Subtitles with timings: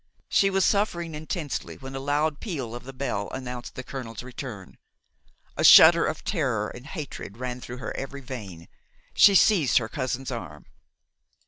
[0.29, 4.79] She was suffering intensely when a loud peal of the bell announced the colonel's return.
[5.55, 8.67] A shudder of terror and hatred ran through her every vein.
[9.13, 10.65] She seized her cousin's arm.